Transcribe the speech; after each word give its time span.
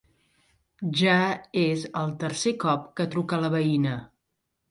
Ja 1.01 1.17
és 1.65 1.83
el 2.01 2.15
tercer 2.25 2.53
cop 2.65 2.87
que 3.01 3.07
truca 3.17 3.41
la 3.43 3.55
veïna... 3.59 3.95